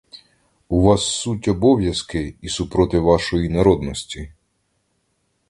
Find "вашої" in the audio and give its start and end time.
2.99-3.49